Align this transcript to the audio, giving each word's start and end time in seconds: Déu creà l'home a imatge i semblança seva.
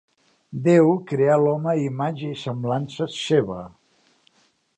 Déu 0.67 0.87
creà 1.11 1.35
l'home 1.43 1.71
a 1.73 1.75
imatge 1.83 2.31
i 2.37 2.41
semblança 2.45 3.09
seva. 3.19 3.61